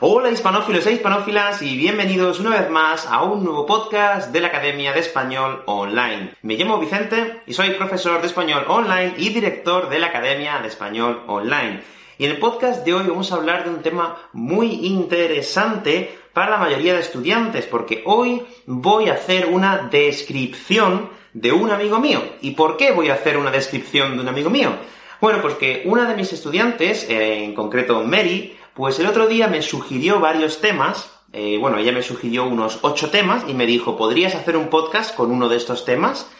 [0.00, 4.48] Hola hispanófilos e hispanófilas y bienvenidos una vez más a un nuevo podcast de la
[4.48, 6.34] Academia de Español Online.
[6.42, 10.68] Me llamo Vicente y soy profesor de Español Online y director de la Academia de
[10.68, 11.80] Español Online.
[12.18, 16.50] Y en el podcast de hoy vamos a hablar de un tema muy interesante para
[16.50, 22.22] la mayoría de estudiantes, porque hoy voy a hacer una descripción de un amigo mío.
[22.42, 24.72] ¿Y por qué voy a hacer una descripción de un amigo mío?
[25.20, 29.62] Bueno, pues que una de mis estudiantes, en concreto Mary, pues el otro día me
[29.62, 34.34] sugirió varios temas, eh, bueno, ella me sugirió unos ocho temas y me dijo, ¿podrías
[34.34, 36.30] hacer un podcast con uno de estos temas?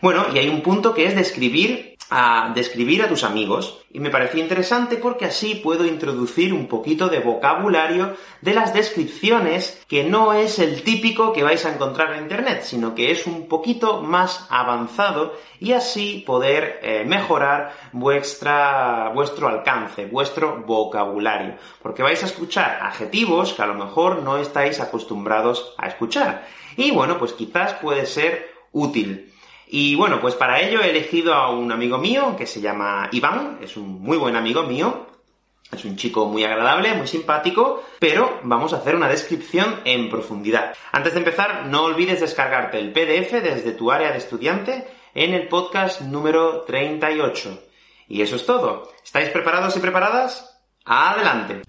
[0.00, 3.84] Bueno, y hay un punto que es describir a describir a tus amigos.
[3.90, 9.82] Y me pareció interesante porque así puedo introducir un poquito de vocabulario de las descripciones
[9.88, 13.48] que no es el típico que vais a encontrar en internet, sino que es un
[13.48, 21.56] poquito más avanzado y así poder eh, mejorar vuestro alcance, vuestro vocabulario.
[21.82, 26.46] Porque vais a escuchar adjetivos que a lo mejor no estáis acostumbrados a escuchar.
[26.76, 29.32] Y bueno, pues quizás puede ser útil.
[29.70, 33.58] Y bueno, pues para ello he elegido a un amigo mío que se llama Iván,
[33.62, 35.06] es un muy buen amigo mío,
[35.70, 40.74] es un chico muy agradable, muy simpático, pero vamos a hacer una descripción en profundidad.
[40.92, 45.48] Antes de empezar, no olvides descargarte el PDF desde tu área de estudiante en el
[45.48, 47.62] podcast número 38.
[48.08, 48.90] Y eso es todo.
[49.04, 50.58] ¿Estáis preparados y preparadas?
[50.86, 51.60] ¡Adelante!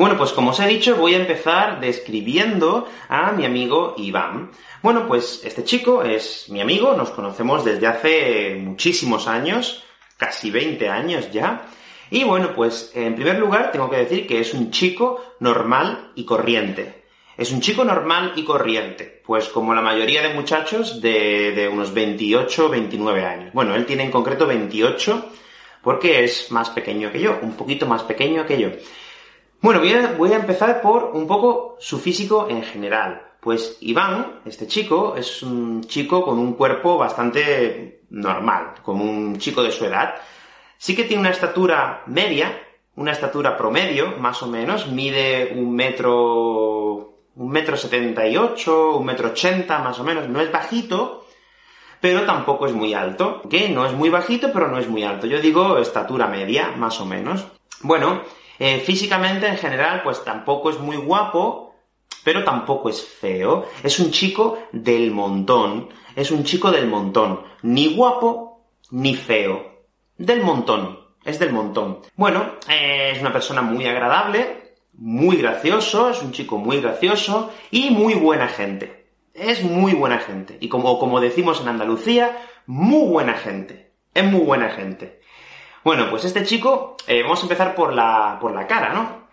[0.00, 4.50] Bueno, pues como os he dicho, voy a empezar describiendo a mi amigo Iván.
[4.82, 9.84] Bueno, pues este chico es mi amigo, nos conocemos desde hace muchísimos años,
[10.16, 11.66] casi 20 años ya.
[12.10, 16.24] Y bueno, pues en primer lugar tengo que decir que es un chico normal y
[16.24, 17.04] corriente.
[17.36, 21.92] Es un chico normal y corriente, pues como la mayoría de muchachos de, de unos
[21.92, 23.52] 28, 29 años.
[23.52, 25.26] Bueno, él tiene en concreto 28
[25.82, 28.70] porque es más pequeño que yo, un poquito más pequeño que yo.
[29.62, 29.80] Bueno,
[30.16, 33.22] voy a, empezar por un poco su físico en general.
[33.40, 39.62] Pues Iván, este chico, es un chico con un cuerpo bastante normal, como un chico
[39.62, 40.14] de su edad.
[40.78, 42.58] Sí que tiene una estatura media,
[42.96, 49.04] una estatura promedio, más o menos, mide un metro, un metro setenta y ocho, un
[49.04, 51.26] metro ochenta, más o menos, no es bajito,
[52.00, 55.26] pero tampoco es muy alto, que no es muy bajito, pero no es muy alto.
[55.26, 57.46] Yo digo estatura media, más o menos.
[57.82, 58.22] Bueno,
[58.62, 61.74] eh, físicamente, en general, pues tampoco es muy guapo,
[62.22, 63.64] pero tampoco es feo.
[63.82, 65.88] Es un chico del montón.
[66.14, 67.40] Es un chico del montón.
[67.62, 69.86] Ni guapo, ni feo.
[70.18, 71.00] Del montón.
[71.24, 72.00] Es del montón.
[72.16, 77.88] Bueno, eh, es una persona muy agradable, muy gracioso, es un chico muy gracioso y
[77.88, 79.06] muy buena gente.
[79.32, 80.58] Es muy buena gente.
[80.60, 83.92] Y como, como decimos en Andalucía, muy buena gente.
[84.12, 85.19] Es muy buena gente.
[85.82, 89.28] Bueno, pues este chico, eh, vamos a empezar por la, por la cara, ¿no?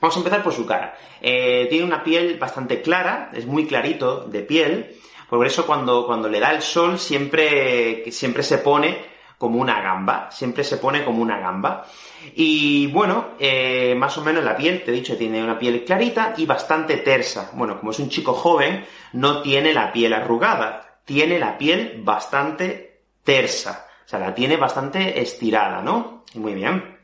[0.00, 0.96] Vamos a empezar por su cara.
[1.20, 4.96] Eh, tiene una piel bastante clara, es muy clarito de piel,
[5.28, 10.30] por eso cuando, cuando le da el sol siempre, siempre se pone como una gamba,
[10.30, 11.86] siempre se pone como una gamba.
[12.34, 16.34] Y bueno, eh, más o menos la piel, te he dicho, tiene una piel clarita
[16.36, 17.50] y bastante tersa.
[17.54, 23.02] Bueno, como es un chico joven, no tiene la piel arrugada, tiene la piel bastante
[23.22, 23.86] tersa.
[24.04, 26.24] O sea, la tiene bastante estirada, ¿no?
[26.34, 26.98] Muy bien.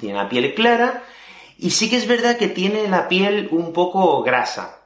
[0.00, 1.02] Tiene la piel clara
[1.58, 4.76] y sí que es verdad que tiene la piel un poco grasa.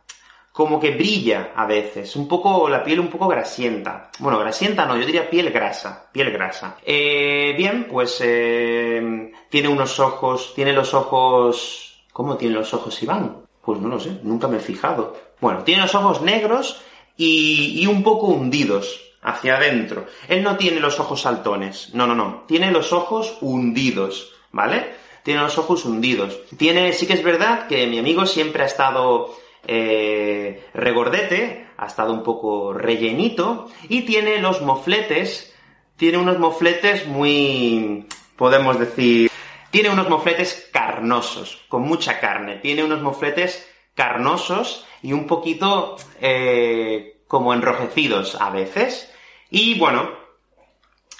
[0.53, 4.11] Como que brilla a veces, un poco, la piel un poco grasienta.
[4.19, 6.77] Bueno, grasienta no, yo diría piel grasa, piel grasa.
[6.85, 11.89] Eh, bien, pues eh, tiene unos ojos, tiene los ojos...
[12.13, 13.47] ¿Cómo tiene los ojos Iván?
[13.63, 15.17] Pues no lo sé, nunca me he fijado.
[15.41, 16.83] Bueno, tiene los ojos negros
[17.17, 20.07] y, y un poco hundidos hacia adentro.
[20.29, 24.95] Él no tiene los ojos saltones, no, no, no, tiene los ojos hundidos, ¿vale?
[25.23, 26.41] Tiene los ojos hundidos.
[26.57, 32.13] Tiene, sí que es verdad que mi amigo siempre ha estado eh, regordete, ha estado
[32.13, 35.55] un poco rellenito, y tiene los mofletes,
[35.97, 39.31] tiene unos mofletes muy, podemos decir,
[39.71, 47.23] tiene unos mofletes carnosos, con mucha carne, tiene unos mofletes carnosos y un poquito eh,
[47.29, 49.12] como enrojecidos a veces.
[49.55, 50.11] Y bueno,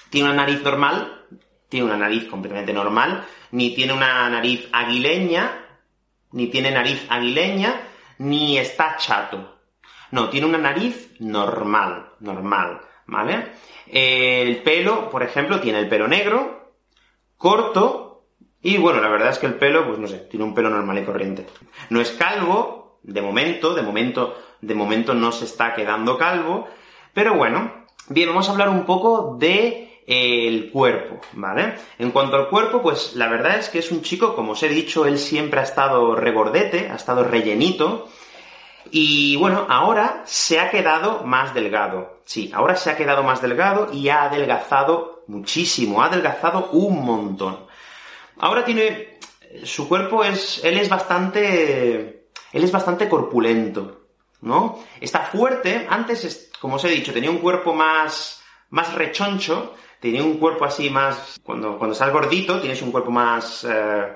[0.09, 1.27] tiene una nariz normal,
[1.69, 5.67] tiene una nariz completamente normal, ni tiene una nariz aguileña,
[6.31, 7.79] ni tiene nariz aguileña,
[8.17, 9.59] ni está chato.
[10.09, 13.51] No, tiene una nariz normal, normal, ¿vale?
[13.85, 16.73] El pelo, por ejemplo, tiene el pelo negro,
[17.37, 18.25] corto,
[18.63, 20.97] y bueno, la verdad es que el pelo, pues no sé, tiene un pelo normal
[20.97, 21.45] y corriente.
[21.91, 26.67] No es calvo, de momento, de momento de momento no se está quedando calvo,
[27.13, 31.75] pero bueno, bien, vamos a hablar un poco de eh, el cuerpo, ¿vale?
[31.97, 34.69] En cuanto al cuerpo, pues la verdad es que es un chico, como os he
[34.69, 38.09] dicho, él siempre ha estado regordete, ha estado rellenito,
[38.91, 42.19] y bueno, ahora se ha quedado más delgado.
[42.25, 47.65] Sí, ahora se ha quedado más delgado y ha adelgazado muchísimo, ha adelgazado un montón.
[48.37, 49.19] Ahora tiene...
[49.63, 50.63] Su cuerpo es...
[50.63, 52.27] Él es bastante...
[52.51, 54.01] Él es bastante corpulento,
[54.41, 54.79] ¿no?
[55.01, 60.37] Está fuerte, antes, como os he dicho, tenía un cuerpo más, más rechoncho, tenía un
[60.37, 61.37] cuerpo así más...
[61.43, 63.67] Cuando, cuando estás gordito, tienes un cuerpo más...
[63.69, 64.15] Eh,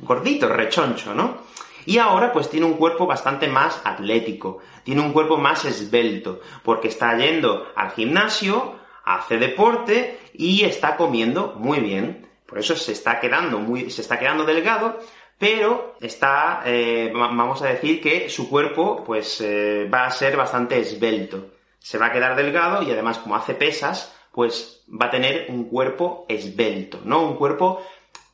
[0.00, 1.42] gordito, rechoncho, ¿no?
[1.84, 6.88] Y ahora pues tiene un cuerpo bastante más atlético, tiene un cuerpo más esbelto, porque
[6.88, 12.26] está yendo al gimnasio, hace deporte y está comiendo muy bien.
[12.48, 14.98] Por eso se está quedando muy, se está quedando delgado,
[15.38, 20.80] pero está, eh, vamos a decir que su cuerpo, pues, eh, va a ser bastante
[20.80, 21.52] esbelto.
[21.86, 25.64] Se va a quedar delgado y además, como hace pesas, pues va a tener un
[25.64, 27.22] cuerpo esbelto, ¿no?
[27.22, 27.82] Un cuerpo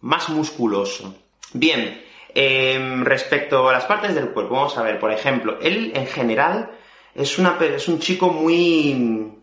[0.00, 1.14] más musculoso.
[1.52, 2.02] Bien,
[2.34, 6.70] Em, respecto a las partes del cuerpo, vamos a ver, por ejemplo, él en general
[7.14, 9.34] es, una, es un chico muy,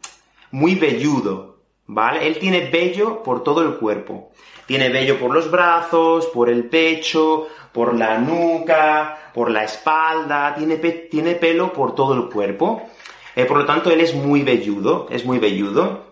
[0.52, 2.26] muy velludo, ¿vale?
[2.26, 4.32] Él tiene vello por todo el cuerpo.
[4.66, 10.78] Tiene vello por los brazos, por el pecho, por la nuca, por la espalda, tiene,
[10.78, 12.90] tiene pelo por todo el cuerpo.
[13.36, 16.10] Eh, por lo tanto, él es muy velludo, es muy velludo.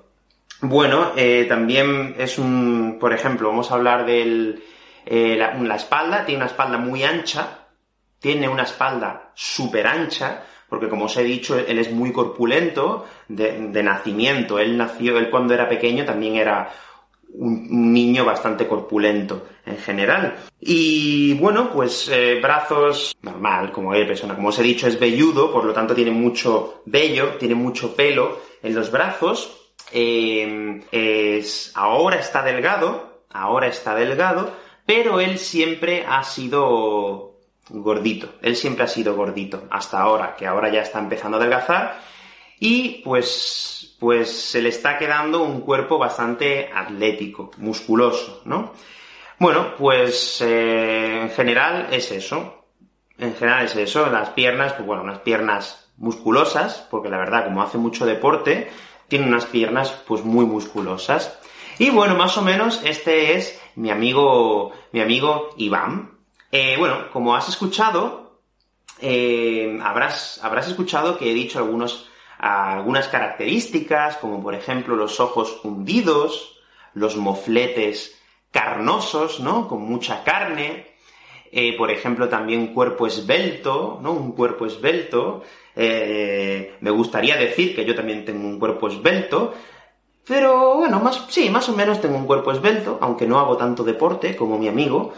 [0.62, 4.64] Bueno, eh, también es un, por ejemplo, vamos a hablar del,
[5.06, 7.68] eh, la, espalda, tiene una espalda muy ancha,
[8.20, 13.84] tiene una espalda súper ancha, porque como os he dicho, él es muy corpulento de,
[13.84, 14.60] nacimiento.
[14.60, 16.70] Él nació, él cuando era pequeño también era
[17.34, 20.36] un, niño bastante corpulento en general.
[20.60, 25.52] Y bueno, pues eh, brazos normal, como él, persona, como os he dicho, es velludo,
[25.52, 29.74] por lo tanto tiene mucho vello, tiene mucho pelo en los brazos.
[29.92, 34.52] Eh, es, ahora está delgado, ahora está delgado,
[34.86, 37.38] pero él siempre ha sido
[37.70, 42.00] gordito, él siempre ha sido gordito, hasta ahora, que ahora ya está empezando a adelgazar,
[42.60, 48.74] y pues, pues se le está quedando un cuerpo bastante atlético, musculoso, ¿no?
[49.40, 52.66] Bueno, pues eh, en general es eso,
[53.18, 57.62] en general es eso, las piernas, pues bueno, unas piernas musculosas, porque la verdad, como
[57.62, 58.70] hace mucho deporte,
[59.08, 61.40] tiene unas piernas pues muy musculosas.
[61.80, 66.18] Y bueno, más o menos este es mi amigo, mi amigo Iván.
[66.52, 68.40] Eh, bueno, como has escuchado,
[69.00, 72.07] eh, habrás, habrás escuchado que he dicho algunos,
[72.40, 76.60] algunas características, como por ejemplo los ojos hundidos,
[76.94, 78.20] los mofletes
[78.52, 79.68] carnosos, ¿no?
[79.68, 80.88] Con mucha carne,
[81.52, 84.12] eh, por ejemplo, también cuerpo esbelto, ¿no?
[84.12, 85.44] Un cuerpo esbelto.
[85.76, 89.54] me gustaría decir que yo también tengo un cuerpo esbelto,
[90.28, 93.84] pero bueno, más, sí, más o menos tengo un cuerpo esbelto, aunque no hago tanto
[93.84, 95.14] deporte como mi amigo.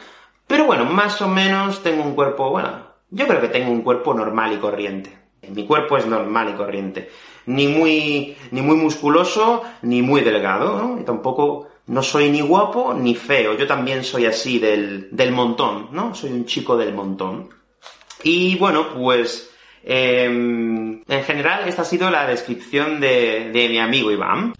[0.46, 4.14] Pero bueno, más o menos tengo un cuerpo, bueno, yo creo que tengo un cuerpo
[4.14, 5.19] normal y corriente.
[5.54, 7.10] Mi cuerpo es normal y corriente.
[7.46, 11.02] Ni muy, ni muy musculoso, ni muy delgado, ¿no?
[11.02, 13.58] Y tampoco no soy ni guapo ni feo.
[13.58, 16.14] Yo también soy así del, del montón, ¿no?
[16.14, 17.50] Soy un chico del montón.
[18.24, 19.50] Y bueno, pues,
[19.84, 24.54] em, en general, esta ha sido la descripción de, de mi amigo Iván.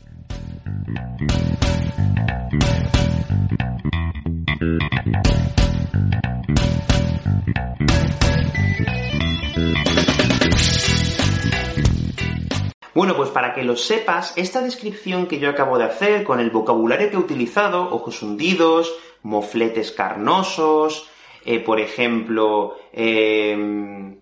[13.30, 17.10] Pues para que lo sepas, esta descripción que yo acabo de hacer, con el vocabulario
[17.10, 21.08] que he utilizado, ojos hundidos, mofletes carnosos,
[21.46, 24.18] eh, por ejemplo, em,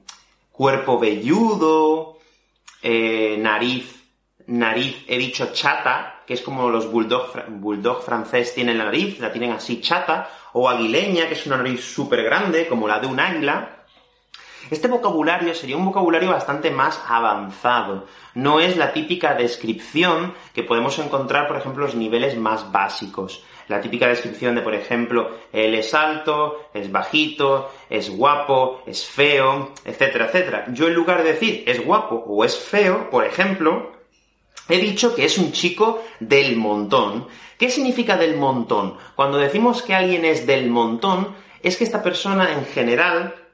[0.52, 2.18] cuerpo velludo,
[2.82, 4.04] eh, nariz,
[4.48, 9.32] nariz, he dicho chata, que es como los bulldog, bulldog francés tienen la nariz, la
[9.32, 13.22] tienen así chata, o aguileña, que es una nariz súper grande, como la de un
[13.22, 13.77] águila,
[14.70, 18.06] este vocabulario sería un vocabulario bastante más avanzado.
[18.34, 23.44] No es la típica descripción que podemos encontrar, por ejemplo, los niveles más básicos.
[23.68, 29.74] La típica descripción de, por ejemplo, él es alto, es bajito, es guapo, es feo,
[29.84, 30.66] etcétera, etcétera.
[30.70, 33.92] Yo en lugar de decir es guapo o es feo, por ejemplo,
[34.70, 37.28] he dicho que es un chico del montón.
[37.58, 38.98] ¿Qué significa del montón?
[39.16, 43.47] Cuando decimos que alguien es del montón, es que esta persona en general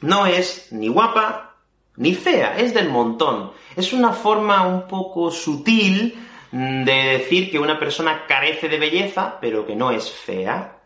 [0.00, 1.56] no es ni guapa
[1.96, 3.52] ni fea, es del montón.
[3.76, 6.14] Es una forma un poco sutil
[6.52, 10.78] de decir que una persona carece de belleza, pero que no es fea.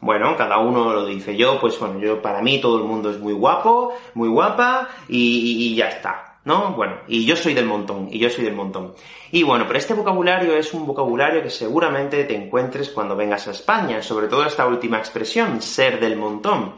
[0.00, 1.36] Bueno, cada uno lo dice.
[1.36, 5.72] Yo, pues bueno, yo para mí todo el mundo es muy guapo, muy guapa, y,
[5.72, 6.32] y ya está.
[6.44, 6.72] ¿no?
[6.72, 8.94] Bueno, y yo soy del montón, y yo soy del montón.
[9.30, 13.52] Y bueno, pero este vocabulario es un vocabulario que seguramente te encuentres cuando vengas a
[13.52, 16.74] España, sobre todo esta última expresión, ser del montón.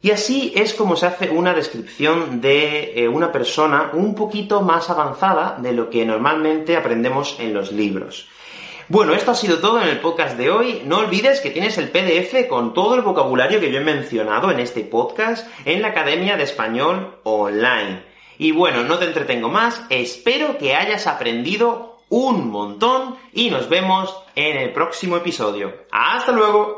[0.00, 4.90] Y así es como se hace una descripción de eh, una persona un poquito más
[4.90, 8.28] avanzada de lo que normalmente aprendemos en los libros.
[8.90, 10.82] Bueno, esto ha sido todo en el podcast de hoy.
[10.86, 14.60] No olvides que tienes el PDF con todo el vocabulario que yo he mencionado en
[14.60, 18.02] este podcast en la Academia de Español Online.
[18.38, 24.16] Y bueno, no te entretengo más, espero que hayas aprendido un montón y nos vemos
[24.36, 25.74] en el próximo episodio.
[25.90, 26.76] ¡Hasta luego!